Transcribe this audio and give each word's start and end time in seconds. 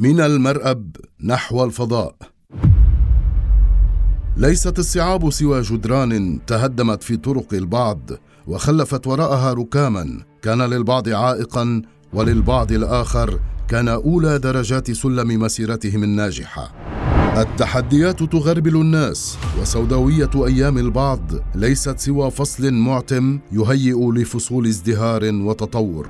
من 0.00 0.20
المرأب 0.20 0.96
نحو 1.24 1.64
الفضاء. 1.64 2.14
ليست 4.36 4.78
الصعاب 4.78 5.30
سوى 5.30 5.62
جدران 5.62 6.38
تهدمت 6.46 7.02
في 7.02 7.16
طرق 7.16 7.54
البعض 7.54 8.10
وخلفت 8.46 9.06
وراءها 9.06 9.52
ركاما. 9.52 10.24
كان 10.42 10.62
للبعض 10.62 11.08
عائقا 11.08 11.82
وللبعض 12.12 12.72
الآخر 12.72 13.40
كان 13.68 13.88
أولى 13.88 14.38
درجات 14.38 14.90
سلم 14.90 15.42
مسيرتهم 15.42 16.04
الناجحة. 16.04 16.72
التحديات 17.40 18.22
تغربل 18.22 18.76
الناس 18.76 19.38
وسوداوية 19.60 20.30
أيام 20.36 20.78
البعض 20.78 21.20
ليست 21.54 21.98
سوى 21.98 22.30
فصل 22.30 22.74
معتم 22.74 23.38
يهيئ 23.52 24.12
لفصول 24.12 24.66
ازدهار 24.66 25.24
وتطور. 25.24 26.08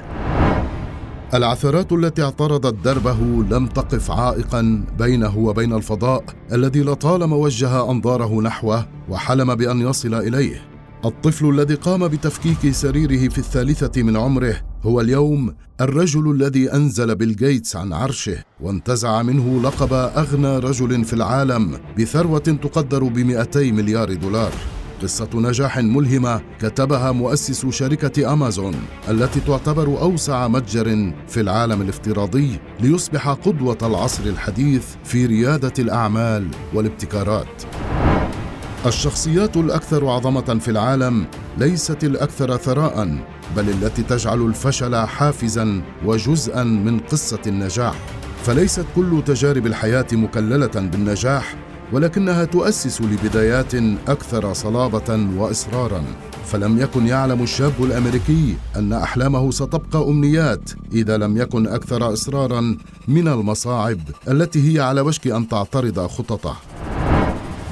العثرات 1.34 1.92
التي 1.92 2.22
اعترضت 2.22 2.74
دربه 2.84 3.44
لم 3.50 3.66
تقف 3.66 4.10
عائقا 4.10 4.84
بينه 4.98 5.38
وبين 5.38 5.72
الفضاء 5.72 6.24
الذي 6.52 6.80
لطالما 6.80 7.36
وجه 7.36 7.90
أنظاره 7.90 8.42
نحوه 8.42 8.86
وحلم 9.08 9.54
بأن 9.54 9.80
يصل 9.80 10.14
إليه. 10.14 10.68
الطفل 11.04 11.48
الذي 11.48 11.74
قام 11.74 12.08
بتفكيك 12.08 12.70
سريره 12.70 13.28
في 13.28 13.38
الثالثة 13.38 14.02
من 14.02 14.16
عمره 14.16 14.54
هو 14.82 15.00
اليوم 15.00 15.54
الرجل 15.80 16.30
الذي 16.30 16.72
أنزل 16.72 17.14
بيل 17.14 17.36
جيتس 17.36 17.76
عن 17.76 17.92
عرشه 17.92 18.38
وانتزع 18.60 19.22
منه 19.22 19.62
لقب 19.62 19.92
أغنى 19.92 20.58
رجل 20.58 21.04
في 21.04 21.12
العالم 21.12 21.78
بثروة 21.98 22.38
تقدر 22.38 23.04
ب 23.04 23.18
مليار 23.56 24.14
دولار. 24.14 24.52
قصة 25.02 25.28
نجاح 25.34 25.78
ملهمة 25.78 26.40
كتبها 26.60 27.12
مؤسس 27.12 27.66
شركة 27.66 28.32
أمازون 28.32 28.74
التي 29.10 29.40
تعتبر 29.40 29.86
أوسع 29.86 30.48
متجر 30.48 31.12
في 31.28 31.40
العالم 31.40 31.82
الافتراضي 31.82 32.58
ليصبح 32.80 33.28
قدوة 33.28 33.78
العصر 33.82 34.24
الحديث 34.24 34.84
في 35.04 35.26
ريادة 35.26 35.72
الأعمال 35.78 36.48
والابتكارات. 36.74 37.62
الشخصيات 38.86 39.56
الأكثر 39.56 40.08
عظمة 40.08 40.58
في 40.60 40.70
العالم 40.70 41.26
ليست 41.58 42.04
الأكثر 42.04 42.56
ثراء 42.56 43.18
بل 43.56 43.68
التي 43.68 44.02
تجعل 44.02 44.46
الفشل 44.46 44.96
حافزا 44.96 45.82
وجزءا 46.04 46.64
من 46.64 46.98
قصة 46.98 47.40
النجاح. 47.46 47.94
فليست 48.44 48.84
كل 48.96 49.22
تجارب 49.26 49.66
الحياة 49.66 50.06
مكللة 50.12 50.66
بالنجاح 50.66 51.54
ولكنها 51.92 52.44
تؤسس 52.44 53.00
لبدايات 53.00 53.74
أكثر 54.08 54.52
صلابة 54.52 55.28
وإصرارا. 55.36 56.04
فلم 56.46 56.78
يكن 56.78 57.06
يعلم 57.06 57.42
الشاب 57.42 57.72
الأمريكي 57.80 58.56
أن 58.76 58.92
أحلامه 58.92 59.50
ستبقى 59.50 60.02
أمنيات 60.08 60.70
إذا 60.92 61.16
لم 61.16 61.36
يكن 61.36 61.66
أكثر 61.66 62.12
إصرارا 62.12 62.76
من 63.08 63.28
المصاعب 63.28 64.00
التي 64.28 64.74
هي 64.74 64.80
على 64.80 65.00
وشك 65.00 65.26
أن 65.26 65.48
تعترض 65.48 66.06
خططه. 66.06 66.56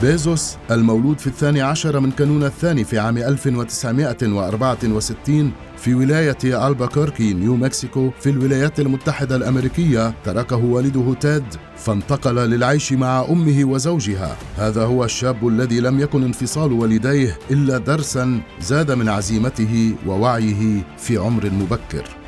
بيزوس 0.03 0.57
المولود 0.71 1.19
في 1.19 1.27
الثاني 1.27 1.63
عشر 1.63 2.01
من 2.01 2.11
كانون 2.11 2.45
الثاني 2.45 2.85
في 2.85 2.99
عام 2.99 3.19
1964 3.19 5.53
في 5.79 5.95
ولاية 5.95 6.69
ألباكوركي 6.69 7.35
نيو 7.35 7.57
مكسيكو 7.57 8.11
في 8.21 8.31
الولايات 8.31 8.81
المتحدة 8.81 9.37
الأمريكية 9.37 10.15
تركه 10.25 10.57
والده 10.57 11.15
تيد 11.15 11.45
فانتقل 11.77 12.35
للعيش 12.35 12.93
مع 12.93 13.27
أمه 13.31 13.65
وزوجها. 13.65 14.37
هذا 14.57 14.85
هو 14.85 15.05
الشاب 15.05 15.49
الذي 15.49 15.81
لم 15.81 16.01
يكن 16.01 16.23
انفصال 16.23 16.73
والديه 16.73 17.39
إلا 17.51 17.79
درسا 17.79 18.41
زاد 18.61 18.93
من 18.93 19.09
عزيمته 19.09 19.95
ووعيه 20.07 20.83
في 20.99 21.17
عمر 21.17 21.51
مبكر. 21.51 22.26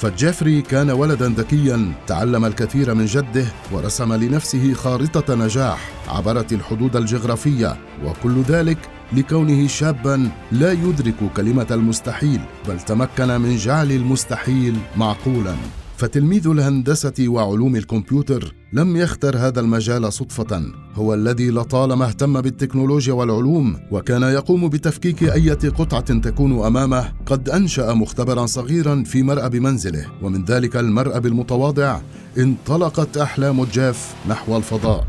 فجيفري 0.00 0.62
كان 0.62 0.90
ولدا 0.90 1.28
ذكيا 1.28 1.92
تعلم 2.06 2.44
الكثير 2.44 2.94
من 2.94 3.04
جده 3.04 3.46
ورسم 3.72 4.12
لنفسه 4.12 4.74
خارطة 4.74 5.34
نجاح 5.34 5.90
عبرت 6.08 6.52
الحدود 6.52 6.96
الجغرافية 6.96 7.76
وكل 8.04 8.42
ذلك 8.42 8.78
لكونه 9.12 9.66
شابا 9.66 10.30
لا 10.52 10.72
يدرك 10.72 11.14
كلمة 11.36 11.66
المستحيل 11.70 12.40
بل 12.68 12.80
تمكن 12.80 13.40
من 13.40 13.56
جعل 13.56 13.92
المستحيل 13.92 14.76
معقولا. 14.96 15.54
فتلميذ 16.00 16.48
الهندسة 16.48 17.28
وعلوم 17.28 17.76
الكمبيوتر 17.76 18.54
لم 18.72 18.96
يختر 18.96 19.36
هذا 19.36 19.60
المجال 19.60 20.12
صدفة، 20.12 20.62
هو 20.94 21.14
الذي 21.14 21.50
لطالما 21.50 22.04
اهتم 22.04 22.40
بالتكنولوجيا 22.40 23.12
والعلوم، 23.12 23.76
وكان 23.90 24.22
يقوم 24.22 24.68
بتفكيك 24.68 25.22
أية 25.22 25.70
قطعة 25.78 26.20
تكون 26.20 26.64
أمامه، 26.64 27.12
قد 27.26 27.48
أنشأ 27.48 27.92
مختبرا 27.92 28.46
صغيرا 28.46 29.02
في 29.06 29.22
مرأب 29.22 29.56
منزله، 29.56 30.06
ومن 30.22 30.44
ذلك 30.44 30.76
المرأب 30.76 31.26
المتواضع 31.26 32.00
انطلقت 32.38 33.16
أحلام 33.16 33.64
جيف 33.64 34.14
نحو 34.28 34.56
الفضاء. 34.56 35.06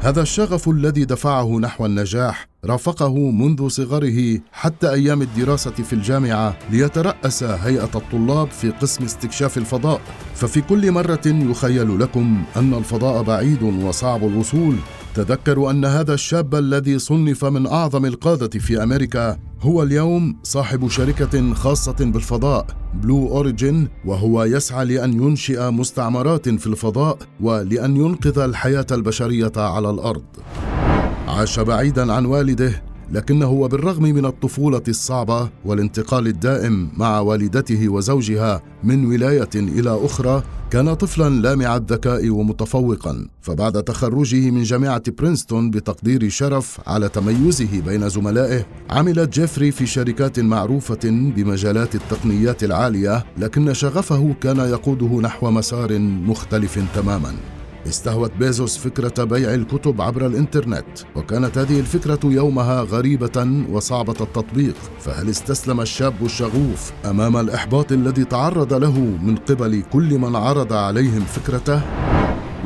هذا 0.00 0.22
الشغف 0.22 0.68
الذي 0.68 1.04
دفعه 1.04 1.58
نحو 1.58 1.86
النجاح 1.86 2.48
رافقه 2.66 3.30
منذ 3.30 3.68
صغره 3.68 4.40
حتى 4.52 4.90
أيام 4.90 5.22
الدراسة 5.22 5.70
في 5.70 5.92
الجامعة 5.92 6.58
ليترأس 6.70 7.42
هيئة 7.42 7.90
الطلاب 7.94 8.50
في 8.50 8.70
قسم 8.70 9.04
استكشاف 9.04 9.58
الفضاء. 9.58 10.00
ففي 10.34 10.60
كل 10.60 10.92
مرة 10.92 11.26
يخيل 11.26 12.00
لكم 12.00 12.44
أن 12.56 12.74
الفضاء 12.74 13.22
بعيد 13.22 13.62
وصعب 13.62 14.24
الوصول. 14.24 14.76
تذكروا 15.14 15.70
أن 15.70 15.84
هذا 15.84 16.14
الشاب 16.14 16.54
الذي 16.54 16.98
صنف 16.98 17.44
من 17.44 17.66
أعظم 17.66 18.06
القادة 18.06 18.58
في 18.58 18.82
أمريكا 18.82 19.38
هو 19.60 19.82
اليوم 19.82 20.36
صاحب 20.42 20.88
شركة 20.88 21.54
خاصة 21.54 21.96
بالفضاء 22.00 22.66
Blue 22.94 23.28
Origin 23.28 23.88
وهو 24.04 24.44
يسعى 24.44 24.84
لأن 24.84 25.12
ينشئ 25.12 25.70
مستعمرات 25.70 26.48
في 26.48 26.66
الفضاء 26.66 27.18
ولأن 27.40 27.96
ينقذ 27.96 28.38
الحياة 28.38 28.86
البشرية 28.92 29.52
على 29.56 29.90
الأرض. 29.90 30.24
عاش 31.36 31.60
بعيدا 31.60 32.12
عن 32.12 32.26
والده 32.26 32.82
لكنه 33.12 33.50
وبالرغم 33.50 34.02
من 34.02 34.24
الطفولة 34.24 34.82
الصعبة 34.88 35.50
والانتقال 35.64 36.26
الدائم 36.26 36.90
مع 36.96 37.20
والدته 37.20 37.88
وزوجها 37.88 38.62
من 38.84 39.06
ولاية 39.06 39.50
إلى 39.54 40.00
أخرى 40.04 40.42
كان 40.70 40.94
طفلا 40.94 41.28
لامع 41.28 41.76
الذكاء 41.76 42.30
ومتفوقا. 42.30 43.28
فبعد 43.40 43.82
تخرجه 43.82 44.50
من 44.50 44.62
جامعة 44.62 45.02
برينستون 45.18 45.70
بتقدير 45.70 46.28
شرف 46.28 46.80
على 46.86 47.08
تميزه 47.08 47.80
بين 47.86 48.08
زملائه 48.08 48.66
عمل 48.90 49.30
جيفري 49.30 49.70
في 49.70 49.86
شركات 49.86 50.40
معروفة 50.40 51.00
بمجالات 51.04 51.94
التقنيات 51.94 52.64
العالية 52.64 53.24
لكن 53.38 53.74
شغفه 53.74 54.34
كان 54.40 54.58
يقوده 54.58 55.20
نحو 55.20 55.50
مسار 55.50 55.98
مختلف 55.98 56.78
تماما. 56.94 57.55
استهوت 57.88 58.32
بيزوس 58.38 58.78
فكرة 58.78 59.24
بيع 59.24 59.54
الكتب 59.54 60.00
عبر 60.00 60.26
الإنترنت 60.26 60.86
وكانت 61.16 61.58
هذه 61.58 61.80
الفكرة 61.80 62.20
يومها 62.24 62.82
غريبة 62.82 63.64
وصعبة 63.70 64.16
التطبيق 64.20 64.74
فهل 65.00 65.30
استسلم 65.30 65.80
الشاب 65.80 66.14
الشغوف 66.22 66.92
أمام 67.04 67.36
الإحباط 67.36 67.92
الذي 67.92 68.24
تعرض 68.24 68.74
له 68.74 68.98
من 68.98 69.36
قبل 69.36 69.82
كل 69.92 70.18
من 70.18 70.36
عرض 70.36 70.72
عليهم 70.72 71.24
فكرته؟ 71.24 72.15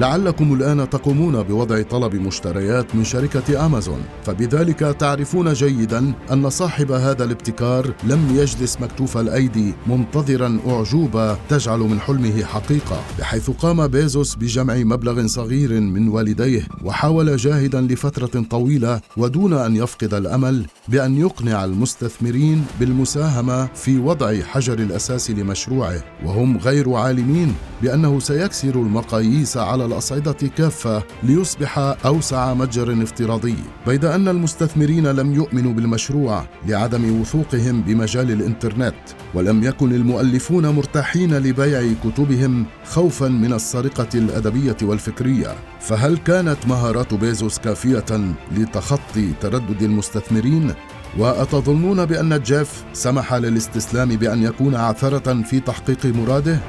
لعلكم 0.01 0.55
الآن 0.55 0.91
تقومون 0.91 1.43
بوضع 1.43 1.83
طلب 1.83 2.15
مشتريات 2.15 2.95
من 2.95 3.05
شركة 3.05 3.67
أمازون. 3.67 4.01
فبذلك 4.25 4.79
تعرفون 4.79 5.53
جيدا 5.53 6.13
أن 6.33 6.51
صاحب 6.51 6.93
هذا 6.93 7.25
الابتكار 7.25 7.93
لم 8.05 8.37
يجلس 8.37 8.81
مكتوف 8.81 9.19
الأيدي 9.19 9.75
منتظرا 9.87 10.61
أعجوبة 10.67 11.35
تجعل 11.35 11.79
من 11.79 12.01
حلمه 12.01 12.45
حقيقة 12.45 13.01
بحيث 13.19 13.51
قام 13.51 13.87
بيزوس 13.87 14.35
بجمع 14.35 14.75
مبلغ 14.75 15.27
صغير 15.27 15.81
من 15.81 16.09
والديه 16.09 16.63
وحاول 16.85 17.37
جاهدا 17.37 17.81
لفترة 17.81 18.45
طويلة 18.51 19.01
ودون 19.17 19.53
أن 19.53 19.77
يفقد 19.77 20.15
الأمل 20.15 20.67
بأن 20.89 21.19
يقنع 21.19 21.65
المستثمرين 21.65 22.65
بالمساهمة 22.81 23.67
في 23.67 23.99
وضع 23.99 24.41
حجر 24.43 24.79
الأساس 24.79 25.31
لمشروعه. 25.31 26.03
وهم 26.25 26.59
غير 26.59 26.93
عالمين 26.93 27.55
بأنه 27.83 28.21
سيكسر 28.21 28.75
المقاييس 28.75 29.57
على 29.57 29.90
الأصعدة 29.93 30.33
كافة 30.33 31.03
ليصبح 31.23 31.79
أوسع 32.07 32.55
متجر 32.55 33.03
افتراضي 33.03 33.57
بيد 33.87 34.05
أن 34.05 34.29
المستثمرين 34.29 35.07
لم 35.07 35.35
يؤمنوا 35.35 35.73
بالمشروع 35.73 36.45
لعدم 36.67 37.21
وثوقهم 37.21 37.83
بمجال 37.83 38.31
الإنترنت 38.31 38.95
ولم 39.35 39.65
يكن 39.65 39.93
المؤلفون 39.93 40.67
مرتاحين 40.67 41.39
لبيع 41.39 41.93
كتبهم 42.05 42.67
خوفا 42.85 43.29
من 43.29 43.53
السرقة 43.53 44.09
الأدبية 44.15 44.77
والفكرية 44.83 45.55
فهل 45.81 46.19
كانت 46.19 46.67
مهارات 46.67 47.15
بيزوس 47.15 47.59
كافية 47.59 48.35
لتخطي 48.57 49.33
تردد 49.41 49.83
المستثمرين؟ 49.83 50.75
وأتظنون 51.19 52.05
بأن 52.05 52.43
جيف 52.43 52.85
سمح 52.93 53.35
للاستسلام 53.35 54.09
بأن 54.09 54.43
يكون 54.43 54.75
عثرة 54.75 55.43
في 55.43 55.61
تحقيق 55.61 56.07
مراده؟ 56.07 56.61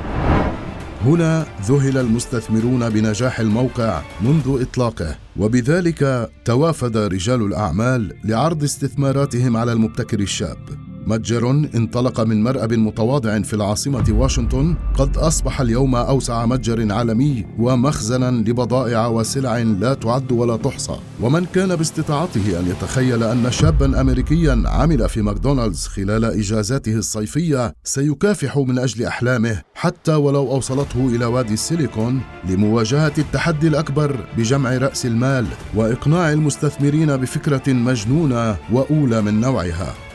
هنا 1.06 1.46
ذهل 1.62 1.98
المستثمرون 1.98 2.90
بنجاح 2.90 3.40
الموقع 3.40 4.02
منذ 4.22 4.62
إطلاقه 4.62 5.16
وبذلك 5.38 6.30
توافد 6.46 6.98
رجال 6.98 7.42
الأعمال 7.42 8.14
لعرض 8.24 8.64
استثماراتهم 8.64 9.58
على 9.58 9.74
المبتكر 9.74 10.20
الشاب. 10.20 10.91
متجر 11.12 11.50
انطلق 11.76 12.22
من 12.22 12.44
مرأب 12.44 12.74
متواضع 12.74 13.42
في 13.42 13.54
العاصمة 13.54 14.06
واشنطن 14.10 14.76
قد 14.98 15.18
أصبح 15.18 15.62
اليوم 15.62 15.96
أوسع 15.96 16.46
متجر 16.46 16.94
عالمي 16.94 17.46
ومخزنا 17.60 18.32
لبضائع 18.32 19.08
وسلع 19.08 19.58
لا 19.58 19.94
تعد 19.94 20.32
ولا 20.32 20.58
تحصى. 20.58 20.96
ومن 21.22 21.46
كان 21.46 21.76
باستطاعته 21.76 22.60
أن 22.60 22.68
يتخيل 22.68 23.24
أن 23.24 23.52
شابا 23.52 24.02
أمريكيا 24.02 24.64
عمل 24.66 25.10
في 25.10 25.22
ماكدونالدز 25.22 25.88
خلال 25.88 26.26
إجازاته 26.26 26.96
الصيفية 26.96 27.74
سيكافح 27.84 28.58
من 28.58 28.80
أجل 28.80 29.06
أحلامه 29.06 29.62
حتى 29.76 30.14
ولو 30.14 30.52
أوصلته 30.52 31.16
إلى 31.16 31.26
وادي 31.26 31.54
السيليكون 31.54 32.22
لمواجهة 32.50 33.14
التحدي 33.18 33.68
الأكبر 33.68 34.16
بجمع 34.38 34.78
رأس 34.78 35.06
المال 35.06 35.46
وإقناع 35.76 36.32
المستثمرين 36.32 37.18
بفكرة 37.18 37.74
مجنونة 37.74 38.58
وأولى 38.72 39.22
من 39.22 39.42
نوعها. 39.42 40.11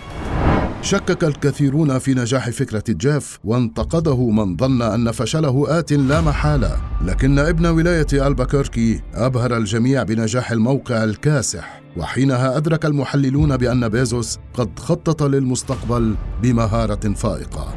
شكك 0.83 1.25
الكثيرون 1.25 1.99
في 1.99 2.15
نجاح 2.15 2.51
فكرة 2.51 2.85
جيف 2.89 3.39
وانتقده 3.45 4.31
من 4.31 4.57
ظن 4.57 4.83
أن 4.83 5.11
فشله 5.11 5.79
آت 5.79 5.93
لا 5.93 6.21
محالة. 6.21 6.77
لكن 7.05 7.39
ابن 7.39 7.67
ولاية 7.67 8.07
ألباكيركي 8.27 9.03
أبهر 9.15 9.57
الجميع 9.57 10.03
بنجاح 10.03 10.51
الموقع 10.51 11.05
الكاسح 11.05 11.83
وحينها 11.97 12.57
أدرك 12.57 12.85
المحللون 12.85 13.57
بأن 13.57 13.89
بيزوس 13.89 14.39
قد 14.55 14.79
خطط 14.79 15.23
للمستقبل 15.23 16.15
بمهارة 16.43 17.15
فائقة. 17.15 17.75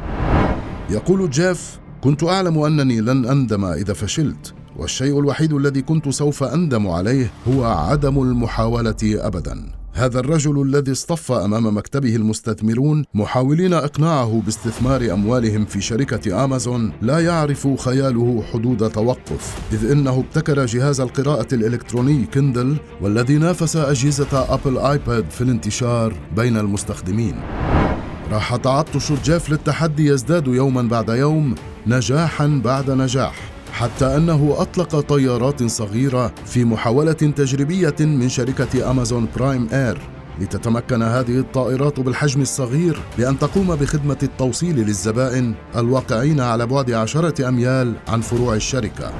يقول 0.90 1.30
جيف 1.30 1.78
كنت 2.00 2.24
أعلم 2.24 2.58
أنني 2.58 3.00
لن 3.00 3.26
أندم 3.26 3.64
إذا 3.64 3.92
فشلت 3.92 4.54
والشيء 4.76 5.20
الوحيد 5.20 5.52
الذي 5.52 5.82
كنت 5.82 6.08
سوف 6.08 6.42
أندم 6.42 6.88
عليه 6.88 7.30
هو 7.48 7.64
عدم 7.64 8.22
المحاولة 8.22 8.96
أبداً. 9.04 9.79
هذا 10.00 10.20
الرجل 10.20 10.62
الذي 10.62 10.92
اصطف 10.92 11.32
أمام 11.32 11.76
مكتبه 11.76 12.16
المستثمرون 12.16 13.04
محاولين 13.14 13.72
إقناعه 13.72 14.42
باستثمار 14.44 15.12
أموالهم 15.12 15.64
في 15.64 15.80
شركة 15.80 16.44
أمازون 16.44 16.92
لا 17.02 17.18
يعرف 17.18 17.68
خياله 17.78 18.44
حدود 18.52 18.90
توقف 18.90 19.58
إذ 19.72 19.90
إنه 19.90 20.18
ابتكر 20.20 20.66
جهاز 20.66 21.00
القراءة 21.00 21.54
الإلكتروني 21.54 22.26
Kindle 22.26 22.76
والذي 23.00 23.38
نافس 23.38 23.76
أجهزة 23.76 24.54
أبل 24.54 24.78
آيباد 24.78 25.30
في 25.30 25.40
الانتشار 25.40 26.14
بين 26.36 26.56
المستخدمين. 26.56 27.34
راح 28.32 28.56
تعطش 28.56 29.12
جيف 29.12 29.50
للتحدي 29.50 30.06
يزداد 30.06 30.46
يوما 30.46 30.82
بعد 30.82 31.08
يوم 31.08 31.54
نجاحا 31.86 32.60
بعد 32.64 32.90
نجاح. 32.90 33.59
حتى 33.72 34.16
أنه 34.16 34.54
أطلق 34.58 35.00
طيارات 35.00 35.62
صغيرة 35.64 36.32
في 36.46 36.64
محاولة 36.64 37.12
تجريبية 37.12 37.96
من 38.00 38.28
شركة 38.28 38.90
أمازون 38.90 39.28
Prime 39.36 39.68
Air 39.72 39.98
لتتمكن 40.40 41.02
هذه 41.02 41.38
الطائرات 41.38 42.00
بالحجم 42.00 42.40
الصغير 42.40 43.00
بأن 43.18 43.38
تقوم 43.38 43.76
بخدمة 43.76 44.18
التوصيل 44.22 44.76
للزبائن 44.76 45.54
الواقعين 45.76 46.40
على 46.40 46.66
بعد 46.66 46.90
عشرة 46.90 47.48
أميال 47.48 47.94
عن 48.08 48.20
فروع 48.20 48.54
الشركة. 48.54 49.12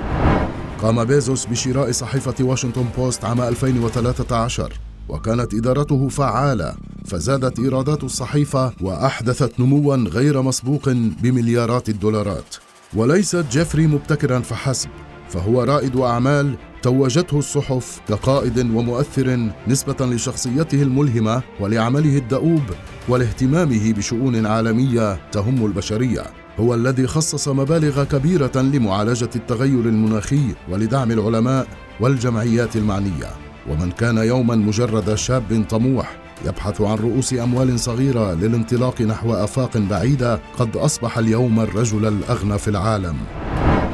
قام 0.82 1.04
بيزوس 1.04 1.46
بشراء 1.46 1.92
صحيفة 1.92 2.34
واشنطن 2.40 2.84
بوست 2.96 3.24
عام 3.24 3.40
2013 3.40 4.72
وكانت 5.08 5.54
إدارته 5.54 6.08
فعالة 6.08 6.74
فزادت 7.06 7.58
إيرادات 7.58 8.04
الصحيفة 8.04 8.72
وأحدثت 8.80 9.60
نموا 9.60 9.96
غير 9.96 10.42
مسبوق 10.42 10.88
بمليارات 11.22 11.88
الدولارات. 11.88 12.56
وليس 12.94 13.36
جيفري 13.36 13.86
مبتكرا 13.86 14.40
فحسب 14.40 14.88
فهو 15.28 15.62
رائد 15.62 15.96
أعمال 15.96 16.54
توجته 16.82 17.38
الصحف 17.38 18.00
كقائد 18.08 18.58
ومؤثر 18.58 19.50
نسبة 19.68 20.06
لشخصيته 20.06 20.82
الملهمة 20.82 21.42
ولعمله 21.60 22.16
الدؤوب 22.16 22.62
ولاهتمامه 23.08 23.92
بشؤون 23.92 24.46
عالمية 24.46 25.30
تهم 25.32 25.66
البشرية. 25.66 26.22
هو 26.60 26.74
الذي 26.74 27.06
خصص 27.06 27.48
مبالغ 27.48 28.04
كبيرة 28.04 28.52
لمعالجة 28.56 29.30
التغير 29.36 29.80
المناخي 29.80 30.54
ولدعم 30.70 31.10
العلماء 31.10 31.66
والجمعيات 32.00 32.76
المعنية. 32.76 33.30
ومن 33.68 33.90
كان 33.90 34.18
يوما 34.18 34.56
مجرد 34.56 35.14
شاب 35.14 35.64
طموح 35.70 36.19
يبحث 36.46 36.80
عن 36.80 36.96
رؤوس 36.96 37.34
أموال 37.34 37.80
صغيرة 37.80 38.34
للانطلاق 38.34 39.02
نحو 39.02 39.34
آفاق 39.34 39.76
بعيدة 39.76 40.40
قد 40.58 40.76
أصبح 40.76 41.18
اليوم 41.18 41.60
الرجل 41.60 42.06
الأغنى 42.06 42.58
في 42.58 42.68
العالم. 42.68 43.16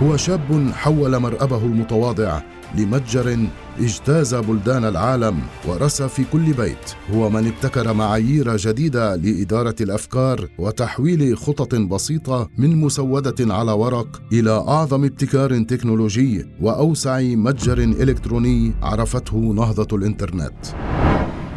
هو 0.02 0.16
شاب 0.16 0.70
حول 0.74 1.18
مرأبه 1.18 1.58
المتواضع 1.58 2.40
لمتجر 2.78 3.38
اجتاز 3.80 4.34
بلدان 4.34 4.84
العالم 4.84 5.38
ورسى 5.68 6.08
في 6.08 6.24
كل 6.32 6.52
بيت. 6.52 6.94
هو 7.14 7.30
من 7.30 7.46
ابتكر 7.46 7.92
معايير 7.92 8.56
جديدة 8.56 9.16
لإدارة 9.16 9.74
الأفكار 9.80 10.48
وتحويل 10.58 11.38
خطط 11.38 11.74
بسيطة 11.74 12.48
من 12.58 12.76
مسودة 12.76 13.54
على 13.54 13.72
ورق 13.72 14.22
إلى 14.32 14.50
أعظم 14.50 15.04
ابتكار 15.04 15.62
تكنولوجي 15.62 16.46
وأوسع 16.60 17.20
متجر 17.20 17.78
إلكتروني 17.78 18.74
عرفته 18.82 19.36
نهضة 19.36 19.96
الإنترنت. 19.96 20.56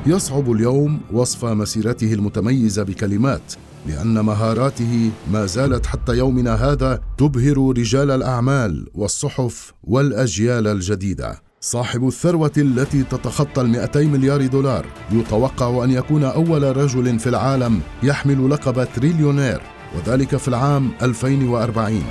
يصعب 0.09 0.51
اليوم 0.51 0.99
وصف 1.13 1.45
مسيرته 1.45 2.13
المتميزة 2.13 2.83
بكلمات 2.83 3.53
لأن 3.87 4.19
مهاراته 4.19 5.11
ما 5.31 5.45
زالت 5.45 5.85
حتى 5.85 6.17
يومنا 6.17 6.53
هذا 6.53 7.01
تبهر 7.17 7.73
رجال 7.77 8.11
الأعمال 8.11 8.87
والصحف 8.93 9.73
والأجيال 9.83 10.67
الجديدة. 10.67 11.41
صاحب 11.61 12.07
الثروة 12.07 12.51
التي 12.57 13.03
تتخطى 13.03 13.61
المئتي 13.61 14.05
مليار 14.05 14.47
دولار 14.47 14.85
يتوقع 15.11 15.83
أن 15.83 15.91
يكون 15.91 16.23
أول 16.23 16.77
رجل 16.77 17.19
في 17.19 17.29
العالم 17.29 17.79
يحمل 18.03 18.49
لقب 18.49 18.87
تريليونير 18.95 19.61
وذلك 19.95 20.35
في 20.35 20.47
العام 20.47 20.91
2040 21.01 22.03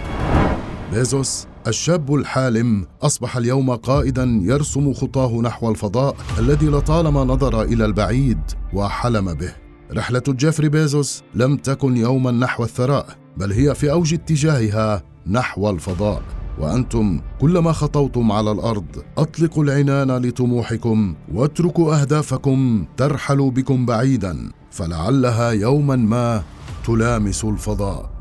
بيزوس 0.93 1.47
الشاب 1.67 2.15
الحالم 2.15 2.87
أصبح 3.03 3.37
اليوم 3.37 3.71
قائدا 3.71 4.41
يرسم 4.43 4.93
خطاه 4.93 5.41
نحو 5.41 5.71
الفضاء 5.71 6.17
الذي 6.39 6.67
لطالما 6.67 7.25
نظر 7.25 7.63
إلى 7.63 7.85
البعيد 7.85 8.39
وحلم 8.73 9.35
به. 9.35 9.53
رحلة 9.93 10.23
جيفري 10.29 10.69
بيزوس 10.69 11.23
لم 11.35 11.57
تكن 11.57 11.97
يوما 11.97 12.31
نحو 12.31 12.65
الثراء 12.65 13.07
بل 13.37 13.53
هي 13.53 13.75
في 13.75 13.91
أوج 13.93 14.15
اتجاهها 14.15 15.03
نحو 15.27 15.71
الفضاء. 15.71 16.23
وأنتم 16.59 17.21
كلما 17.41 17.73
خطوتم 17.73 18.33
على 18.33 18.53
الأرض 18.53 19.05
أطلقوا 19.19 19.65
العنان 19.65 20.27
لطموحكم 20.27 21.15
واتركوا 21.35 22.01
أهدافكم 22.01 22.85
ترحل 22.97 23.51
بكم 23.51 23.87
بعيدا 23.87 24.53
فلعلها 24.71 25.51
يوما 25.51 25.97
ما 25.97 26.43
تلامس 26.87 27.45
الفضاء. 27.45 28.18